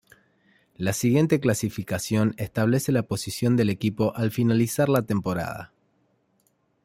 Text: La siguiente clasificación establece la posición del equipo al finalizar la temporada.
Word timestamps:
La 0.77 0.93
siguiente 0.93 1.39
clasificación 1.39 2.33
establece 2.37 2.91
la 2.91 3.03
posición 3.03 3.55
del 3.55 3.69
equipo 3.69 4.15
al 4.15 4.31
finalizar 4.31 4.89
la 4.89 5.03
temporada. 5.03 5.73